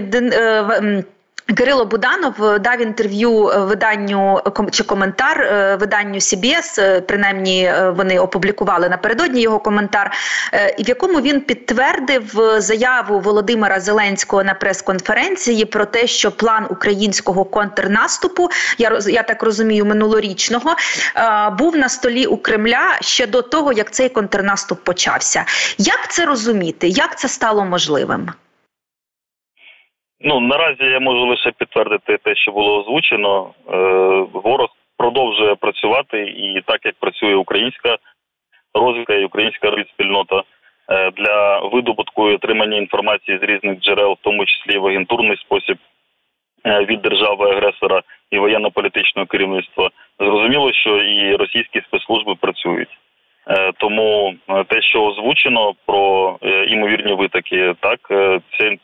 Кирило 1.54 1.84
Буданов 1.84 2.44
е, 2.44 2.58
дав 2.58 2.80
інтерв'ю 2.80 3.48
е, 3.48 3.58
виданню 3.58 4.40
чи 4.70 4.84
коментар 4.84 5.40
е, 5.40 5.76
виданню 5.76 6.18
CBS, 6.18 7.00
принаймні 7.00 7.72
вони 7.96 8.18
опублікували 8.18 8.88
напередодні 8.88 9.40
його 9.40 9.58
коментар, 9.58 10.12
в 10.78 10.88
якому 10.88 11.20
він 11.20 11.40
підтвердив 11.40 12.40
заяву 12.58 13.20
Володимира 13.20 13.80
Зеленського 13.80 14.44
на 14.44 14.54
прес-конференції 14.54 15.64
про 15.64 15.84
те, 15.84 16.06
що 16.06 16.32
план 16.32 16.66
українського 16.70 17.44
контрнаступу, 17.44 18.50
я 18.78 18.98
я 19.06 19.22
так 19.22 19.42
розумію, 19.42 19.84
минулорічного 19.84 20.76
був 21.58 21.76
на 21.76 21.88
столі 21.88 22.26
у 22.26 22.36
Кремля 22.36 22.98
ще 23.00 23.26
до 23.26 23.42
того, 23.42 23.72
як 23.72 23.90
цей 23.90 24.08
контрнаступ 24.08 24.84
почався. 24.84 25.44
Як 25.78 26.12
це 26.12 26.26
розуміти? 26.26 26.88
Як 26.88 27.18
це 27.18 27.28
стало 27.28 27.64
можливим? 27.64 28.30
Ну 30.20 30.40
наразі 30.40 30.84
я 30.84 31.00
можу 31.00 31.26
лише 31.26 31.50
підтвердити 31.50 32.18
те, 32.18 32.34
що 32.34 32.52
було 32.52 32.80
озвучено. 32.80 33.50
Е, 33.68 33.76
ворог 34.32 34.68
продовжує 34.98 35.54
працювати, 35.54 36.20
і 36.22 36.62
так 36.66 36.84
як 36.84 36.94
працює 37.00 37.34
українська 37.34 37.96
розвідка 38.74 39.14
і 39.14 39.24
українська 39.24 39.84
спільнота 39.94 40.42
е, 40.88 41.10
для 41.10 41.58
видобутку 41.58 42.30
і 42.30 42.34
отримання 42.34 42.76
інформації 42.76 43.38
з 43.38 43.42
різних 43.42 43.80
джерел, 43.80 44.12
в 44.12 44.22
тому 44.22 44.44
числі 44.44 44.78
в 44.78 44.86
агентурний 44.86 45.36
спосіб 45.36 45.78
е, 46.66 46.84
від 46.84 47.02
держави-агресора 47.02 48.02
і 48.30 48.38
воєнно-політичного 48.38 49.26
керівництва, 49.26 49.90
зрозуміло, 50.18 50.72
що 50.72 51.02
і 51.02 51.36
російські 51.36 51.80
спецслужби 51.80 52.34
працюють. 52.34 52.98
Е, 53.50 53.72
тому 53.78 54.34
е, 54.48 54.64
те, 54.64 54.82
що 54.82 55.04
озвучено 55.04 55.74
про 55.86 56.38
е, 56.42 56.64
імовірні 56.64 57.14
витоки, 57.14 57.74
так 57.80 58.00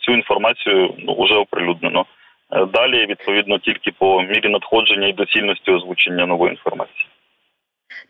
цю 0.00 0.12
інформацію 0.12 0.94
ну 0.98 1.16
вже 1.22 1.34
оприлюднено. 1.34 2.06
Далі 2.72 3.06
відповідно 3.06 3.58
тільки 3.58 3.92
по 3.98 4.22
мірі 4.22 4.48
надходження 4.48 5.08
і 5.08 5.12
доцільності 5.12 5.70
озвучення 5.70 6.26
нової 6.26 6.50
інформації. 6.50 7.06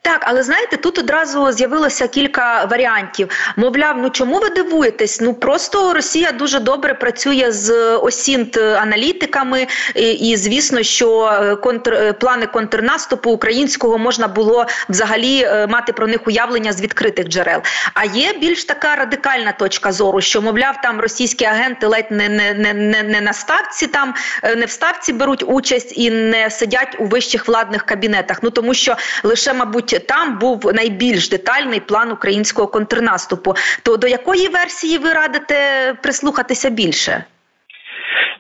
Так, 0.07 0.23
але 0.27 0.43
знаєте, 0.43 0.77
тут 0.77 0.99
одразу 0.99 1.53
з'явилося 1.53 2.09
кілька 2.09 2.65
варіантів. 2.65 3.29
Мовляв, 3.57 3.99
ну 3.99 4.11
чому 4.11 4.39
ви 4.39 4.51
дивуєтесь? 4.51 5.21
Ну 5.21 5.35
просто 5.35 5.95
Росія 5.95 6.33
дуже 6.33 6.61
добре 6.61 6.95
працює 6.95 7.47
з 7.51 7.97
осінт 7.97 8.57
аналітиками, 8.57 9.67
і, 9.95 10.11
і 10.13 10.37
звісно, 10.37 10.83
що 10.83 11.27
е, 11.27 11.57
контр 11.57 11.95
е, 11.95 12.13
плани 12.13 12.47
контрнаступу 12.47 13.31
українського 13.31 13.99
можна 13.99 14.29
було 14.29 14.67
взагалі 14.89 15.43
е, 15.43 15.67
мати 15.67 15.93
про 15.93 16.07
них 16.07 16.27
уявлення 16.27 16.73
з 16.73 16.81
відкритих 16.81 17.29
джерел. 17.29 17.61
А 17.95 18.05
є 18.05 18.33
більш 18.41 18.65
така 18.65 18.97
радикальна 18.97 19.53
точка 19.53 19.93
зору, 19.93 20.21
що 20.21 20.43
мовляв, 20.43 20.81
там 20.83 21.01
російські 21.01 21.45
агенти 21.45 21.87
ледь 21.87 22.11
не 22.11 22.29
не, 22.29 22.55
не, 22.55 22.75
не, 22.75 23.03
не 23.03 23.21
на 23.21 23.33
ставці, 23.33 23.87
там 23.87 24.15
не 24.57 24.67
в 24.67 24.71
ставці 24.71 25.13
беруть 25.13 25.45
участь 25.47 25.99
і 25.99 26.11
не 26.11 26.51
сидять 26.51 26.97
у 26.99 27.05
вищих 27.05 27.49
владних 27.49 27.83
кабінетах. 27.83 28.39
Ну 28.43 28.51
тому 28.51 28.75
що 28.75 28.97
лише, 29.23 29.53
мабуть 29.53 29.76
там 29.83 30.39
був 30.39 30.75
найбільш 30.75 31.29
детальний 31.29 31.81
план 31.81 32.13
українського 32.13 32.69
контрнаступу. 32.69 33.55
То 33.85 33.97
до 33.97 34.07
якої 34.07 34.49
версії 34.49 34.99
ви 34.99 35.13
радите 35.13 35.55
прислухатися 36.03 36.71
більше? 36.71 37.25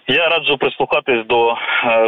Я 0.09 0.28
раджу 0.28 0.57
прислухатись 0.57 1.26
до 1.26 1.50
е, 1.50 1.57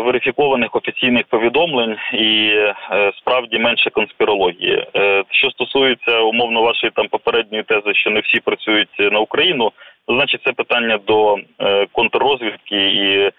верифікованих 0.01 0.77
офіційних 0.77 1.27
повідомлень 1.27 1.97
і 2.13 2.51
е, 2.55 2.75
справді 3.19 3.59
менше 3.59 3.91
конспірології. 3.91 4.87
Е, 4.97 5.25
що 5.31 5.51
стосується 5.51 6.21
умовно 6.21 6.63
вашої 6.63 6.93
там 6.95 7.09
попередньої 7.09 7.63
тези, 7.63 7.95
що 7.95 8.11
не 8.11 8.21
всі 8.21 8.41
працюють 8.41 8.99
на 8.99 9.19
Україну, 9.19 9.73
значить 10.09 10.41
це 10.45 10.53
питання 10.53 10.99
до 11.07 11.37
контррозвідки 11.93 12.77
і 12.77 13.31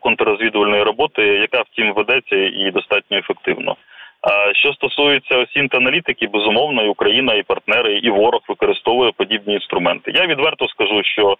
контррозвідувальної 0.00 0.82
роботи, 0.82 1.22
яка 1.22 1.62
втім 1.62 1.94
ведеться 1.94 2.36
і 2.36 2.70
достатньо 2.70 3.18
ефективно. 3.18 3.76
А 4.22 4.54
що 4.54 4.72
стосується 4.72 5.38
осінт 5.38 5.74
аналітики, 5.74 6.26
безумовно, 6.26 6.84
і 6.84 6.88
Україна, 6.88 7.34
і 7.34 7.42
партнери, 7.42 7.98
і 7.98 8.10
ворог 8.10 8.40
використовує 8.48 9.12
подібні 9.16 9.54
інструменти. 9.54 10.12
Я 10.14 10.26
відверто 10.26 10.68
скажу, 10.68 11.02
що 11.04 11.36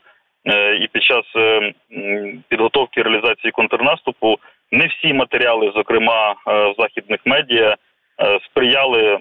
е, 0.46 0.74
і 0.74 0.86
під 0.86 1.02
час 1.02 1.24
е, 1.36 1.72
підготовки 2.48 3.02
реалізації 3.02 3.50
контрнаступу 3.50 4.38
не 4.72 4.86
всі 4.86 5.12
матеріали, 5.12 5.72
зокрема 5.76 6.30
е, 6.30 6.34
в 6.46 6.74
західних 6.78 7.20
медіа, 7.24 7.76
сприяли, 8.44 9.18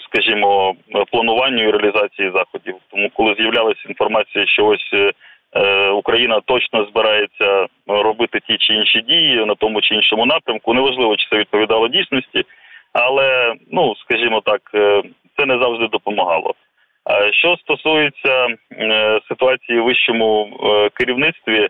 скажімо, 0.00 0.74
плануванню 1.10 1.68
і 1.68 1.70
реалізації 1.70 2.32
заходів. 2.34 2.74
Тому, 2.90 3.10
коли 3.14 3.34
з'являлася 3.38 3.80
інформація, 3.88 4.46
що 4.46 4.66
ось 4.66 4.94
Україна 5.94 6.40
точно 6.44 6.84
збирається 6.84 7.66
робити 7.86 8.40
ті 8.46 8.56
чи 8.58 8.74
інші 8.74 9.00
дії 9.00 9.44
на 9.44 9.54
тому 9.54 9.80
чи 9.80 9.94
іншому 9.94 10.26
напрямку, 10.26 10.74
неважливо, 10.74 11.16
чи 11.16 11.26
це 11.30 11.36
відповідало 11.36 11.88
дійсності 11.88 12.44
але 12.92 13.54
ну 13.70 13.94
скажімо 13.96 14.40
так, 14.44 14.60
е, 14.74 15.02
це 15.36 15.46
не 15.46 15.58
завжди 15.58 15.88
допомагало. 15.88 16.54
Що 17.32 17.56
стосується 17.56 18.46
е, 18.72 19.20
ситуації 19.28 19.80
в 19.80 19.84
вищому 19.84 20.50
е, 20.62 20.90
керівництві, 20.94 21.68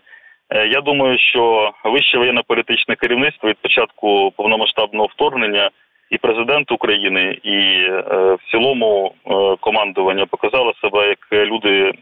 я 0.69 0.81
думаю, 0.81 1.17
що 1.17 1.71
вище 1.83 2.17
воєнно-політичне 2.17 2.95
керівництво 2.95 3.49
від 3.49 3.57
початку 3.57 4.33
повномасштабного 4.37 5.05
вторгнення 5.05 5.69
і 6.09 6.17
президент 6.17 6.71
України, 6.71 7.37
і 7.43 7.87
в 8.13 8.39
цілому 8.51 9.13
командування 9.59 10.25
показало 10.25 10.73
себе 10.81 11.07
як 11.07 11.47
люди 11.47 11.93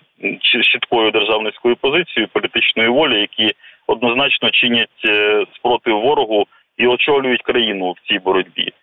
чіткою 0.42 1.12
державницькою 1.12 1.76
позицією, 1.76 2.30
політичної 2.34 2.90
волі, 2.90 3.20
які 3.20 3.54
однозначно 3.88 4.50
чинять 4.52 5.10
спротив 5.56 6.02
ворогу 6.02 6.46
і 6.78 6.88
очолюють 6.88 7.42
країну 7.42 7.92
в 7.92 8.08
цій 8.08 8.20
боротьбі. 8.20 8.74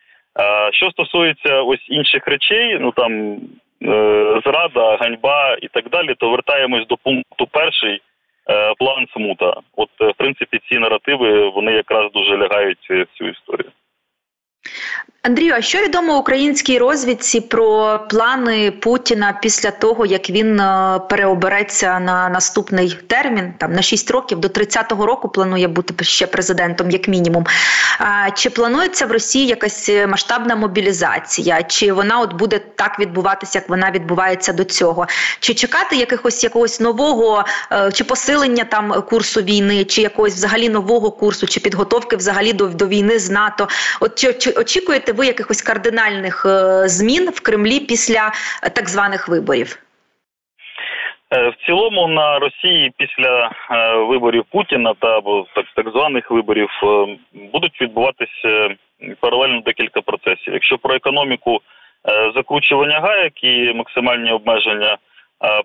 Що 0.73 0.90
стосується 0.90 1.62
ось 1.62 1.87
інших 1.88 2.26
речей, 2.26 2.78
ну 2.81 2.93
там 2.93 3.38
е, 3.83 4.40
зрада, 4.45 4.97
ганьба 5.00 5.57
і 5.62 5.69
так 5.69 5.88
далі, 5.90 6.14
то 6.19 6.31
вертаємось 6.31 6.87
до 6.87 6.97
пункту 6.97 7.47
перший 7.50 8.02
е, 8.50 8.75
план 8.78 9.07
смута. 9.12 9.55
От 9.76 9.90
е, 10.00 10.07
в 10.07 10.14
принципі 10.14 10.61
ці 10.69 10.78
наративи 10.78 11.49
вони 11.49 11.73
якраз 11.73 12.12
дуже 12.12 12.37
лягають 12.37 12.90
в 12.90 13.07
цю 13.19 13.28
історію. 13.28 13.71
Андрію, 15.26 15.54
а 15.54 15.61
що 15.61 15.78
відомо 15.78 16.18
українській 16.18 16.78
розвідці 16.78 17.40
про 17.40 18.00
плани 18.11 18.71
Путіна 18.71 19.38
після 19.42 19.71
того, 19.71 20.06
як 20.06 20.30
він 20.30 20.61
е, 20.61 21.00
переобереться 21.11 22.00
на 22.00 22.28
наступний 22.28 22.99
термін, 23.06 23.54
там 23.59 23.73
на 23.73 23.83
6 23.83 24.11
років 24.11 24.38
до 24.38 24.49
30-го 24.49 25.06
року 25.06 25.28
планує 25.28 25.68
бути 25.68 26.04
ще 26.04 26.26
президентом, 26.26 26.90
як 26.90 27.09
мінімум. 27.09 27.47
А, 27.99 28.30
Чи 28.30 28.50
планується 28.50 29.06
в 29.06 29.12
Росії 29.12 29.47
якась 29.47 29.90
масштабна 30.09 30.56
мобілізація? 30.56 31.62
Чи 31.62 31.92
вона 31.92 32.21
от 32.21 32.33
буде 32.33 32.59
так 32.59 32.99
відбуватися, 32.99 33.59
як 33.59 33.68
вона 33.68 33.90
відбувається 33.90 34.52
до 34.52 34.64
цього? 34.64 35.06
Чи 35.40 35.54
чекати 35.54 35.97
якихось 35.97 36.45
якогось 36.45 36.80
нового 36.80 37.45
е, 37.73 37.92
чи 37.92 38.04
посилення 38.04 38.64
там 38.64 39.02
курсу 39.02 39.42
війни, 39.42 39.85
чи 39.85 40.02
якогось 40.02 40.35
взагалі 40.35 40.68
нового 40.68 41.11
курсу, 41.11 41.47
чи 41.47 41.61
підготовки 41.61 42.16
взагалі 42.16 42.52
до, 42.52 42.66
до 42.66 42.87
війни 42.87 43.18
з 43.18 43.30
НАТО? 43.30 43.68
От 44.00 44.14
чи 44.14 44.50
очікуєте? 44.50 45.12
Ви 45.17 45.27
якихось 45.27 45.63
кардинальних 45.63 46.47
е, 46.47 46.89
змін 46.89 47.31
в 47.31 47.41
Кремлі 47.41 47.81
після 47.81 48.33
е, 48.63 48.71
так 48.71 48.89
званих 48.89 49.29
виборів? 49.29 49.79
Е, 51.31 51.49
в 51.49 51.67
цілому 51.67 52.09
на 52.09 52.39
Росії 52.39 52.93
після 52.99 53.51
виборів 54.09 54.45
Путіна 54.51 54.95
та 55.01 55.21
так 55.55 55.67
так 55.77 55.89
званих 55.89 56.31
виборів 56.31 56.69
будуть 57.53 57.81
відбуватися 57.81 58.75
паралельно 59.21 59.61
декілька 59.61 60.01
процесів. 60.01 60.53
Якщо 60.53 60.79
про 60.79 60.95
економіку 60.95 61.61
закручування 62.35 63.01
гаек 63.01 63.45
і 63.45 63.73
максимальні 63.75 64.33
обмеження, 64.33 64.99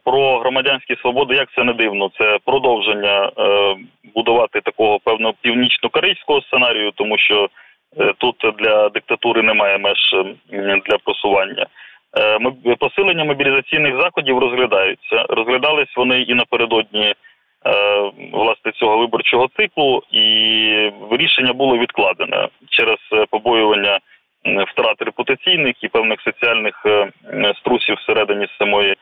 про 0.03 0.39
громадянські 0.39 0.95
свободи, 0.95 1.35
як 1.35 1.49
це 1.55 1.63
не 1.63 1.73
дивно, 1.73 2.09
це 2.17 2.39
продовження 2.45 3.31
будувати 4.15 4.61
такого 4.61 4.99
певного 4.99 5.33
північно-корейського 5.41 6.41
сценарію, 6.41 6.91
тому 6.95 7.17
що 7.17 7.49
тут 8.17 8.35
для 8.59 8.89
диктатури 8.89 9.41
немає 9.41 9.77
меж 9.77 10.15
для 10.85 10.97
просування. 11.03 11.65
Е, 12.17 12.75
посилення 12.79 13.23
мобілізаційних 13.23 14.01
заходів 14.01 14.39
розглядаються. 14.39 15.25
Розглядались 15.29 15.97
вони 15.97 16.21
і 16.21 16.33
напередодні 16.33 17.05
е, 17.05 17.15
власне 18.33 18.71
цього 18.71 18.97
виборчого 18.97 19.49
циклу, 19.57 20.03
і 20.11 20.25
рішення 21.11 21.53
було 21.53 21.77
відкладене 21.77 22.47
через 22.69 23.27
побоювання 23.29 23.99
втрат 24.67 25.01
репутаційних 25.01 25.83
і 25.83 25.87
певних 25.87 26.21
соціальних 26.21 26.85
струсів 27.59 27.95
всередині 27.95 28.47
самої 28.59 28.95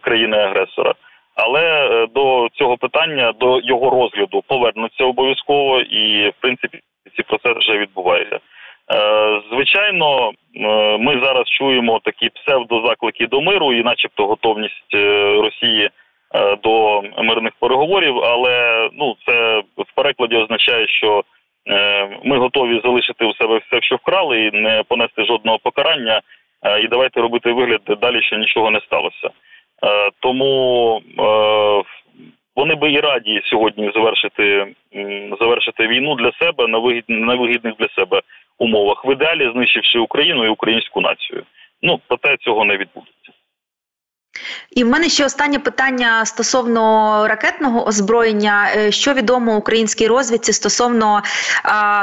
країни-агресора. 0.00 0.94
Але 1.34 1.88
до 2.14 2.48
цього 2.52 2.76
питання, 2.76 3.32
до 3.32 3.60
його 3.60 3.90
розгляду 3.90 4.42
повернуться 4.46 5.04
обов'язково, 5.04 5.80
і 5.80 6.28
в 6.28 6.34
принципі 6.40 6.78
ці 7.20 7.26
процеси 7.28 7.58
вже 7.58 7.78
відбуваються. 7.78 8.38
Е, 8.92 9.42
звичайно, 9.52 10.32
е, 10.56 10.98
ми 10.98 11.20
зараз 11.24 11.48
чуємо 11.48 12.00
такі 12.04 12.28
псевдозаклики 12.28 13.26
до 13.26 13.40
миру, 13.40 13.72
і, 13.72 13.82
начебто, 13.82 14.26
готовність 14.26 14.94
е, 14.94 15.34
Росії 15.42 15.90
до 16.62 17.02
мирних 17.02 17.52
переговорів, 17.60 18.18
але 18.18 18.88
ну 18.92 19.16
це 19.26 19.62
в 19.76 19.94
перекладі 19.94 20.36
означає, 20.36 20.88
що 20.88 21.24
ми 22.24 22.38
готові 22.38 22.80
залишити 22.84 23.24
у 23.24 23.34
себе 23.34 23.58
все, 23.58 23.82
що 23.82 23.96
вкрали, 23.96 24.40
і 24.40 24.50
не 24.50 24.82
понести 24.88 25.24
жодного 25.24 25.58
покарання. 25.58 26.20
І 26.84 26.88
давайте 26.88 27.20
робити 27.20 27.52
вигляд 27.52 27.80
далі, 28.00 28.22
що 28.22 28.36
нічого 28.36 28.70
не 28.70 28.80
сталося. 28.80 29.30
Тому 30.20 31.00
вони 32.60 32.74
би 32.74 32.92
і 32.92 33.00
раді 33.00 33.40
сьогодні 33.44 33.90
завершити 33.94 34.74
завершити 35.40 35.86
війну 35.86 36.14
для 36.14 36.32
себе 36.32 36.66
на 36.66 36.78
вигід 36.78 37.04
на 37.08 37.34
вигідних 37.34 37.74
для 37.78 37.88
себе 37.88 38.22
умовах, 38.58 39.04
в 39.04 39.12
ідеалі 39.12 39.50
знищивши 39.52 39.98
Україну 39.98 40.44
і 40.44 40.48
українську 40.48 41.00
націю. 41.00 41.42
Ну 41.82 42.00
проте 42.08 42.36
цього 42.36 42.64
не 42.64 42.76
відбудеться. 42.76 43.32
І 44.70 44.84
в 44.84 44.88
мене 44.88 45.08
ще 45.08 45.24
останнє 45.24 45.58
питання 45.58 46.26
стосовно 46.26 47.26
ракетного 47.28 47.86
озброєння. 47.86 48.68
Е, 48.76 48.92
що 48.92 49.12
відомо 49.12 49.56
українській 49.56 50.06
розвідці 50.06 50.52
стосовно 50.52 51.22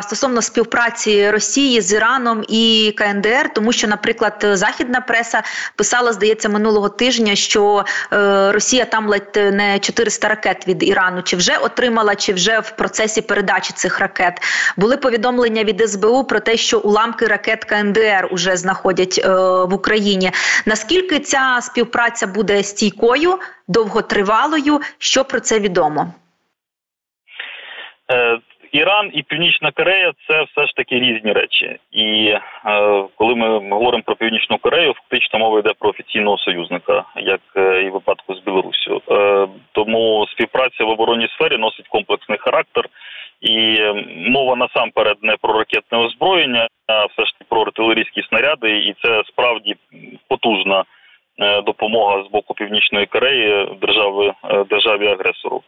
стосовно 0.01 0.41
співпраці 0.41 1.29
Росії 1.29 1.81
з 1.81 1.93
Іраном 1.93 2.43
і 2.47 2.93
КНДР, 2.97 3.53
тому 3.53 3.71
що, 3.71 3.87
наприклад, 3.87 4.45
західна 4.53 5.01
преса 5.01 5.43
писала, 5.75 6.13
здається, 6.13 6.49
минулого 6.49 6.89
тижня, 6.89 7.35
що 7.35 7.85
е, 8.13 8.51
Росія 8.51 8.85
там 8.85 9.09
ледь 9.09 9.35
не 9.35 9.79
400 9.79 10.27
ракет 10.27 10.67
від 10.67 10.83
Ірану, 10.83 11.21
чи 11.21 11.35
вже 11.37 11.57
отримала, 11.57 12.15
чи 12.15 12.33
вже 12.33 12.59
в 12.59 12.71
процесі 12.71 13.21
передачі 13.21 13.73
цих 13.73 13.99
ракет. 13.99 14.41
Були 14.77 14.97
повідомлення 14.97 15.63
від 15.63 15.89
СБУ 15.89 16.23
про 16.23 16.39
те, 16.39 16.57
що 16.57 16.79
уламки 16.79 17.25
ракет 17.27 17.65
КНДР 17.65 18.27
уже 18.31 18.57
знаходять 18.57 19.21
е, 19.23 19.29
в 19.65 19.73
Україні. 19.73 20.31
Наскільки 20.65 21.19
ця 21.19 21.59
співпраця 21.61 22.26
буде 22.35 22.63
стійкою, 22.63 23.39
довготривалою. 23.67 24.79
Що 24.97 25.23
про 25.23 25.39
це 25.39 25.59
відомо? 25.59 26.13
Е, 28.11 28.39
Іран 28.71 29.11
і 29.13 29.23
Північна 29.23 29.71
Корея 29.71 30.13
це 30.27 30.43
все 30.43 30.67
ж 30.67 30.73
таки 30.75 30.99
різні 30.99 31.33
речі. 31.33 31.77
І 31.91 32.27
е, 32.27 32.39
коли 33.15 33.35
ми 33.35 33.69
говоримо 33.69 34.03
про 34.03 34.15
Північну 34.15 34.57
Корею, 34.57 34.93
фактично 34.93 35.39
мова 35.39 35.59
йде 35.59 35.73
про 35.79 35.89
офіційного 35.89 36.37
союзника, 36.37 37.03
як 37.15 37.41
е, 37.55 37.81
і 37.81 37.89
випадку 37.89 38.35
з 38.35 38.39
Білорусію. 38.39 39.01
Е, 39.11 39.47
тому 39.71 40.27
співпраця 40.31 40.83
в 40.83 40.89
оборонній 40.89 41.27
сфері 41.27 41.57
носить 41.57 41.87
комплексний 41.87 42.37
характер, 42.37 42.89
і 43.41 43.79
мова 44.29 44.55
насамперед 44.55 45.17
не 45.21 45.35
про 45.41 45.53
ракетне 45.53 45.97
озброєння, 45.97 46.67
а 46.87 47.05
все 47.05 47.25
ж 47.25 47.33
таки 47.33 47.45
про 47.49 47.61
артилерійські 47.61 48.23
снаряди, 48.29 48.69
і 48.71 48.95
це 49.03 49.23
справді 49.27 49.75
потужна. 50.27 50.83
Е, 51.39 51.61
допомога 51.61 52.23
з 52.23 52.31
боку 52.31 52.53
північної 52.53 53.05
Кореї 53.05 53.77
держави 53.81 54.33
е, 54.43 54.63
державі 54.63 55.07
агресору. 55.07 55.63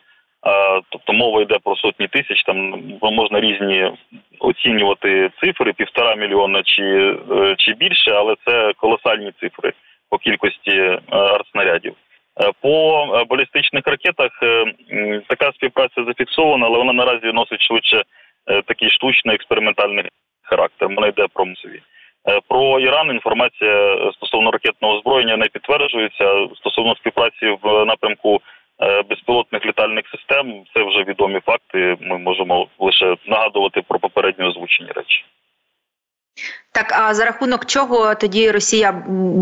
Тобто 0.90 1.14
мова 1.14 1.42
йде 1.42 1.58
про 1.64 1.76
сотні 1.76 2.08
тисяч. 2.08 2.44
Там 2.44 2.84
можна 3.02 3.40
різні 3.40 3.92
оцінювати 4.40 5.32
цифри 5.42 5.74
півтора 5.74 6.16
мільйона 6.16 6.64
чи 6.64 6.84
е, 7.32 7.56
чи 7.58 7.74
більше, 7.74 8.12
але 8.12 8.36
це 8.46 8.74
колосальні 8.78 9.32
цифри 9.40 9.74
по 10.10 10.18
кількості 10.18 11.00
артснарядів. 11.10 11.94
По 12.62 13.06
балістичних 13.30 13.88
ракетах 13.88 14.32
така 15.28 15.52
співпраця 15.52 16.04
зафіксована, 16.04 16.66
але 16.66 16.78
вона 16.78 16.94
наразі 16.94 17.26
носить 17.34 17.62
швидше 17.62 18.04
такий 18.66 18.90
штучний 18.90 19.36
експериментальний 19.36 20.06
характер. 20.42 20.88
Вона 20.96 21.08
йде 21.08 21.28
про 21.34 21.46
мусові. 21.46 21.82
Е, 22.30 22.40
про 22.48 22.80
Іран 22.80 23.10
інформація 23.10 24.12
стосовно 24.14 24.52
ракетного 24.52 24.94
озброєння 24.94 25.38
не 25.38 25.48
підтверджується. 25.48 26.48
Стосовно 26.56 26.96
співпраці 26.96 27.58
в 27.62 27.86
напрямку 27.86 28.42
е, 28.82 29.02
безпілотних 29.02 29.66
літальних 29.66 30.06
систем, 30.08 30.64
це 30.74 30.84
вже 30.84 31.04
відомі 31.04 31.40
факти. 31.40 31.98
Ми 32.02 32.18
можемо 32.18 32.68
лише 32.80 33.16
нагадувати 33.28 33.82
про 33.82 34.00
попередньо 34.00 34.48
озвучені 34.48 34.90
речі. 34.96 35.26
Так, 36.72 36.92
а 36.92 37.14
за 37.14 37.26
рахунок 37.26 37.66
чого 37.66 38.16
тоді 38.16 38.52
Росія 38.52 38.92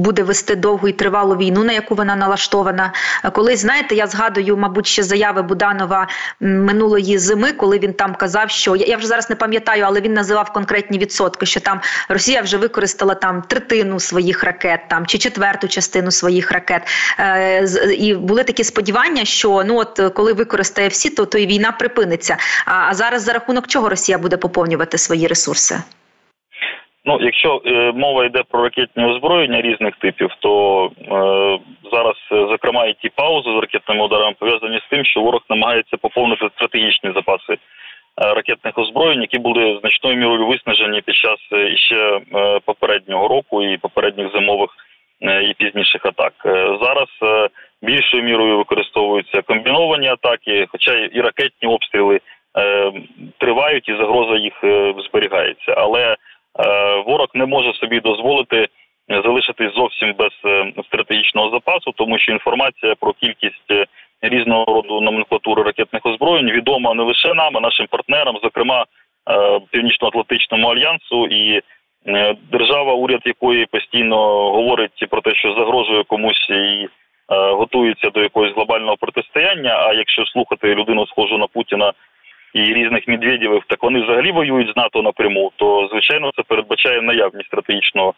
буде 0.04 0.24
вести 0.24 0.56
довгу 0.56 0.88
і 0.88 0.92
тривалу 0.94 1.36
війну, 1.36 1.64
на 1.64 1.74
яку 1.74 1.96
вона 1.96 2.16
налаштована? 2.16 2.94
Коли 3.34 3.56
знаєте, 3.56 3.96
я 3.96 4.08
згадую, 4.08 4.58
мабуть, 4.58 4.88
ще 4.88 5.04
заяви 5.04 5.42
Буданова 5.42 6.08
минулої 6.40 7.18
зими, 7.18 7.52
коли 7.52 7.80
він 7.80 7.94
там 7.94 8.16
казав, 8.16 8.50
що 8.50 8.76
я 8.76 8.98
вже 8.98 9.08
зараз 9.08 9.30
не 9.30 9.36
пам'ятаю, 9.36 9.84
але 9.88 10.02
він 10.02 10.14
називав 10.14 10.54
конкретні 10.54 10.98
відсотки, 10.98 11.46
що 11.46 11.60
там 11.60 11.82
Росія 12.10 12.42
вже 12.42 12.58
використала 12.58 13.16
там 13.16 13.42
третину 13.42 14.00
своїх 14.00 14.44
ракет, 14.44 14.80
там 14.88 15.06
чи 15.06 15.18
четверту 15.18 15.68
частину 15.68 16.12
своїх 16.12 16.52
ракет. 16.52 16.82
Е, 17.20 17.66
І 17.98 18.16
були 18.16 18.44
такі 18.44 18.64
сподівання, 18.64 19.26
що 19.26 19.64
ну 19.66 19.78
от 19.78 20.02
коли 20.16 20.34
використає 20.34 20.88
всі, 20.88 21.10
то 21.10 21.26
то 21.26 21.38
і 21.38 21.48
війна 21.48 21.72
припиниться. 21.72 22.38
А, 22.66 22.72
а 22.90 22.94
зараз 22.94 23.22
за 23.22 23.34
рахунок 23.34 23.68
чого 23.68 23.90
Росія 23.90 24.18
буде 24.18 24.38
поповнювати 24.38 24.98
свої 24.98 25.28
ресурси? 25.28 25.80
Ну, 27.08 27.18
якщо 27.22 27.62
е, 27.66 27.92
мова 27.92 28.26
йде 28.26 28.44
про 28.52 28.64
ракетні 28.64 29.06
озброєння 29.06 29.62
різних 29.62 29.96
типів, 29.96 30.30
то 30.40 30.86
е, 30.86 31.10
зараз, 31.92 32.16
е, 32.32 32.48
зокрема, 32.52 32.86
і 32.86 32.94
ті 32.94 33.10
паузи 33.10 33.50
з 33.50 33.62
ракетними 33.62 34.06
ударами 34.06 34.36
пов'язані 34.40 34.78
з 34.78 34.90
тим, 34.90 35.06
що 35.06 35.22
ворог 35.22 35.42
намагається 35.50 35.98
поповнити 35.98 36.50
стратегічні 36.56 37.12
запаси 37.16 37.54
е, 37.54 37.58
ракетних 38.18 38.78
озброєнь, 38.78 39.22
які 39.22 39.40
були 39.40 39.78
значною 39.82 40.18
мірою 40.18 40.48
виснажені 40.48 41.02
під 41.02 41.16
час 41.16 41.40
е, 41.54 41.78
ще 41.78 42.20
попереднього 42.66 43.28
року 43.28 43.64
і 43.64 43.78
попередніх 43.78 44.32
зимових 44.34 44.70
і 45.22 45.54
пізніших 45.58 46.06
атак. 46.06 46.34
Зараз 46.82 47.08
більшою 47.82 48.24
мірою 48.24 48.58
використовуються 48.58 49.42
комбіновані 49.42 50.08
атаки, 50.08 50.66
хоча 50.70 50.94
і 50.94 51.22
ракетні 51.22 51.70
обстріли 51.70 52.20
тривають, 53.38 53.90
і 53.90 53.96
загроза 53.96 54.38
їх 54.38 54.54
зберігається, 55.08 55.74
але 55.78 56.16
ворог 57.06 57.28
не 57.34 57.46
може 57.46 57.74
собі 57.74 58.00
дозволити 58.00 58.68
залишитись 59.10 59.74
зовсім 59.74 60.14
без 60.18 60.32
е, 60.46 60.74
стратегічного 60.86 61.50
запасу, 61.50 61.92
тому 61.96 62.20
що 62.20 62.32
інформація 62.32 62.96
про 63.00 63.14
кількість 63.14 63.72
е, 63.72 63.86
різного 64.22 64.66
роду 64.66 65.02
номенклатури 65.02 65.64
ракетних 65.64 66.06
озброєнь 66.06 66.52
відома 66.52 66.94
не 66.94 67.04
лише 67.04 67.34
нам, 67.34 67.58
а 67.58 67.60
нашим 67.60 67.88
партнерам, 67.88 68.38
зокрема 68.44 68.86
Північно-Атлантичному 69.72 70.68
альянсу, 70.68 71.28
і 71.28 71.62
е, 72.08 72.36
держава, 72.52 72.94
уряд 72.94 73.22
якої 73.26 73.66
постійно 73.66 74.18
говорить 74.52 75.06
про 75.10 75.22
те, 75.22 75.36
що 75.36 75.54
загрожує 75.54 76.04
комусь 76.04 76.50
і 76.50 76.88
готується 77.30 78.10
до 78.10 78.22
якогось 78.22 78.54
глобального 78.56 78.98
протистояння. 78.98 79.88
А 79.88 79.94
якщо 79.94 80.26
слухати 80.26 80.76
людину, 80.76 81.08
схожу 81.08 81.38
на 81.38 81.48
Путіна 81.48 81.94
і 82.54 82.60
різних 82.60 83.08
Медведєвих, 83.08 83.64
так 83.68 83.84
вони 83.84 84.02
взагалі 84.02 84.32
воюють 84.32 84.74
з 84.74 84.78
НАТО 84.78 85.02
напряму, 85.02 85.52
то 85.56 85.88
звичайно 85.92 86.32
це 86.36 86.44
передбачає 86.44 87.02
наявність 87.02 87.48
стратегічного 87.48 88.14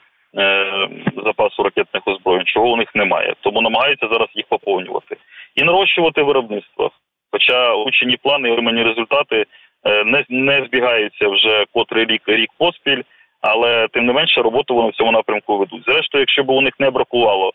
запасу 1.26 1.64
ракетних 1.64 2.04
озброєнь, 2.06 2.46
чого 2.46 2.72
у 2.72 2.78
них 2.78 2.96
немає. 2.96 3.34
Тому 3.42 3.62
намагаються 3.62 4.08
зараз 4.12 4.28
їх 4.36 4.46
поповнювати 4.50 5.18
і 5.56 5.64
нарощувати 5.64 6.24
виробництво. 6.24 6.92
Хоча 7.32 7.74
учені 7.74 8.18
плани 8.18 8.50
і 8.50 8.52
отримані 8.52 8.84
результати 8.84 9.46
е, 9.86 10.04
не 10.04 10.26
не 10.30 10.66
збігаються 10.66 11.28
вже 11.28 11.66
котрий 11.74 12.06
рік 12.06 12.22
рік 12.28 12.50
поспіль, 12.58 13.02
але 13.42 13.88
тим 13.88 14.06
не 14.06 14.14
менше 14.14 14.42
роботу 14.42 14.76
вони 14.76 14.90
в 14.90 14.96
цьому 14.96 15.12
напрямку 15.12 15.58
ведуть. 15.58 15.84
Зрештою, 15.88 16.22
якщо 16.22 16.44
б 16.44 16.50
у 16.50 16.62
них 16.62 16.74
не 16.80 16.90
бракувало 16.90 17.48
е, 17.50 17.54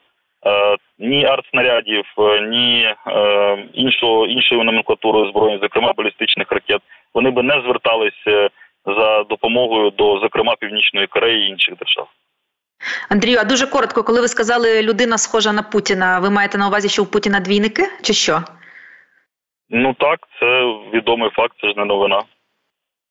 ні 0.99 1.25
артснарядів, 1.25 2.05
е, 2.19 2.41
ні 2.41 2.95
е, 3.07 3.67
іншого 3.75 4.27
іншої 4.27 4.65
номенклатури 4.65 5.31
зброї, 5.31 5.59
зокрема 5.63 5.93
балістичних 5.93 6.53
ракет, 6.53 6.83
вони 7.15 7.31
би 7.31 7.43
не 7.43 7.63
зверталися 7.65 8.51
за 8.87 9.23
допомогою 9.23 9.91
до 9.91 10.19
зокрема 10.19 10.55
північної 10.61 11.07
Кореї 11.07 11.47
і 11.47 11.51
інших 11.51 11.75
держав. 11.79 12.09
Андрію, 13.11 13.39
а 13.41 13.45
дуже 13.45 13.67
коротко, 13.67 14.03
коли 14.03 14.21
ви 14.21 14.29
сказали 14.29 14.83
людина 14.83 15.19
схожа 15.19 15.53
на 15.53 15.63
Путіна, 15.63 16.19
ви 16.19 16.31
маєте 16.31 16.59
на 16.59 16.69
увазі, 16.69 16.89
що 16.89 17.03
у 17.03 17.07
Путіна 17.07 17.41
двійники, 17.41 17.83
чи 18.03 18.13
що? 18.13 18.43
Ну 19.71 19.95
так, 19.95 20.21
це 20.41 20.47
відомий 20.93 21.31
факт, 21.31 21.55
це 21.61 21.69
ж 21.69 21.75
не 21.77 21.85
новина. 21.85 22.23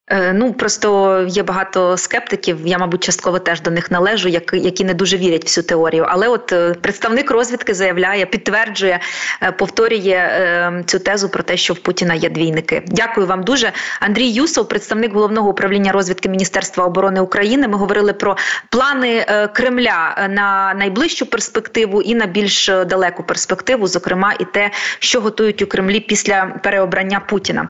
Е, 0.07 0.33
ну 0.33 0.53
просто 0.53 1.19
є 1.29 1.43
багато 1.43 1.97
скептиків. 1.97 2.57
Я, 2.65 2.77
мабуть, 2.77 3.03
частково 3.03 3.39
теж 3.39 3.61
до 3.61 3.71
них 3.71 3.91
належу, 3.91 4.29
які 4.53 4.83
не 4.85 4.93
дуже 4.93 5.17
вірять 5.17 5.45
в 5.45 5.49
цю 5.49 5.63
теорію. 5.63 6.05
Але 6.09 6.27
от 6.27 6.51
е, 6.51 6.73
представник 6.73 7.31
розвідки 7.31 7.73
заявляє, 7.73 8.25
підтверджує, 8.25 8.99
е, 9.43 9.51
повторює 9.51 10.83
цю 10.85 10.99
тезу 10.99 11.29
про 11.29 11.43
те, 11.43 11.57
що 11.57 11.73
в 11.73 11.79
Путіна 11.79 12.13
є 12.13 12.29
двійники. 12.29 12.83
Дякую 12.87 13.27
вам 13.27 13.43
дуже. 13.43 13.71
Андрій 13.99 14.27
Юсов, 14.27 14.67
представник 14.67 15.13
головного 15.13 15.49
управління 15.49 15.91
розвідки 15.91 16.29
Міністерства 16.29 16.85
оборони 16.85 17.21
України. 17.21 17.67
Ми 17.67 17.77
говорили 17.77 18.13
про 18.13 18.37
плани 18.69 19.25
Кремля 19.53 20.27
на 20.29 20.73
найближчу 20.73 21.25
перспективу 21.25 22.01
і 22.01 22.15
на 22.15 22.25
більш 22.25 22.67
далеку 22.67 23.23
перспективу, 23.23 23.87
зокрема, 23.87 24.33
і 24.39 24.45
те, 24.45 24.71
що 24.99 25.21
готують 25.21 25.61
у 25.61 25.67
Кремлі 25.67 25.99
після 25.99 26.45
переобрання 26.63 27.19
Путіна. 27.19 27.61